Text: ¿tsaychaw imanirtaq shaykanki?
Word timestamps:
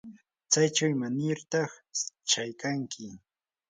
¿tsaychaw 0.49 0.89
imanirtaq 0.93 1.71
shaykanki? 2.29 3.05